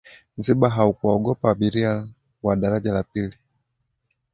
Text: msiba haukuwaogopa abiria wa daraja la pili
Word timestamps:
msiba 0.37 0.69
haukuwaogopa 0.69 1.51
abiria 1.51 2.07
wa 2.43 2.55
daraja 2.55 2.91
la 2.93 3.03
pili 3.03 3.37